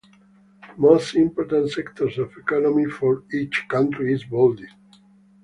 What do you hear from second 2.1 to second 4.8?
of economy for each country is bolded.